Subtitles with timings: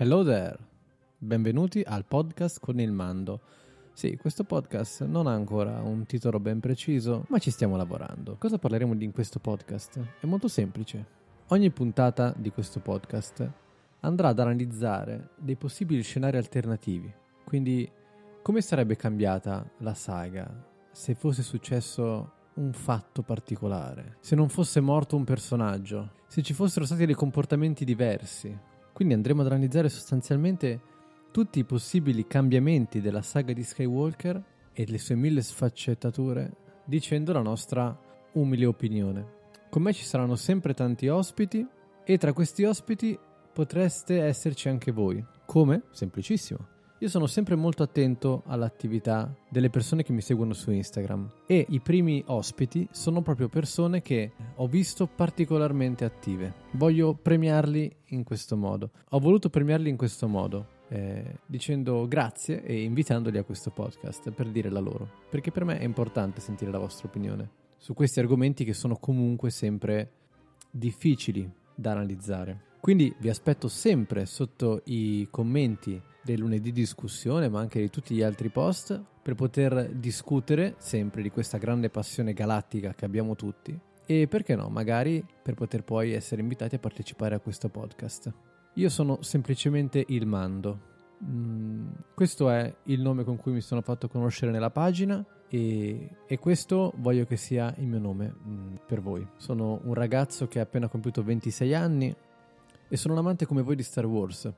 [0.00, 0.56] Hello there,
[1.18, 3.40] benvenuti al podcast con il mando.
[3.92, 8.36] Sì, questo podcast non ha ancora un titolo ben preciso, ma ci stiamo lavorando.
[8.38, 9.98] Cosa parleremo in questo podcast?
[10.20, 11.04] È molto semplice.
[11.48, 13.50] Ogni puntata di questo podcast
[13.98, 17.12] andrà ad analizzare dei possibili scenari alternativi.
[17.44, 17.90] Quindi,
[18.40, 20.48] come sarebbe cambiata la saga
[20.92, 26.84] se fosse successo un fatto particolare, se non fosse morto un personaggio, se ci fossero
[26.84, 28.67] stati dei comportamenti diversi.
[28.98, 30.80] Quindi andremo ad analizzare sostanzialmente
[31.30, 36.50] tutti i possibili cambiamenti della saga di Skywalker e le sue mille sfaccettature
[36.84, 37.96] dicendo la nostra
[38.32, 39.26] umile opinione.
[39.70, 41.64] Con me ci saranno sempre tanti ospiti
[42.02, 43.16] e tra questi ospiti
[43.52, 45.24] potreste esserci anche voi.
[45.46, 45.84] Come?
[45.92, 46.77] Semplicissimo.
[47.00, 51.78] Io sono sempre molto attento all'attività delle persone che mi seguono su Instagram e i
[51.78, 56.54] primi ospiti sono proprio persone che ho visto particolarmente attive.
[56.72, 58.90] Voglio premiarli in questo modo.
[59.10, 60.76] Ho voluto premiarli in questo modo.
[60.88, 65.78] Eh, dicendo grazie e invitandoli a questo podcast per dire la loro, perché per me
[65.78, 70.10] è importante sentire la vostra opinione su questi argomenti che sono comunque sempre
[70.68, 72.66] difficili da analizzare.
[72.80, 76.00] Quindi vi aspetto sempre sotto i commenti
[76.32, 81.30] del lunedì discussione, ma anche di tutti gli altri post, per poter discutere sempre di
[81.30, 86.42] questa grande passione galattica che abbiamo tutti e perché no, magari per poter poi essere
[86.42, 88.32] invitati a partecipare a questo podcast.
[88.74, 90.96] Io sono semplicemente il Mando.
[91.24, 96.38] Mm, questo è il nome con cui mi sono fatto conoscere nella pagina e, e
[96.38, 99.26] questo voglio che sia il mio nome mm, per voi.
[99.36, 102.14] Sono un ragazzo che ha appena compiuto 26 anni
[102.88, 104.50] e sono un amante come voi di Star Wars.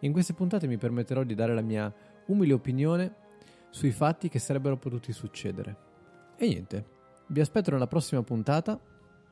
[0.00, 1.92] In queste puntate mi permetterò di dare la mia
[2.26, 3.14] umile opinione
[3.70, 5.76] sui fatti che sarebbero potuti succedere.
[6.36, 6.84] E niente,
[7.28, 8.78] vi aspetto nella prossima puntata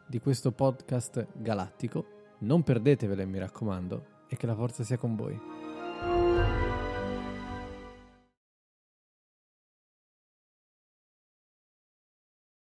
[0.07, 2.07] di questo podcast galattico.
[2.41, 6.74] Non perdetevele, mi raccomando, e che la forza sia con voi.